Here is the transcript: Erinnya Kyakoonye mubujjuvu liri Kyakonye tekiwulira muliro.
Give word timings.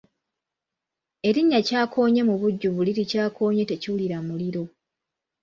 Erinnya 1.27 1.59
Kyakoonye 1.67 2.21
mubujjuvu 2.29 2.79
liri 2.87 3.03
Kyakonye 3.11 3.63
tekiwulira 3.69 4.17
muliro. 4.27 4.63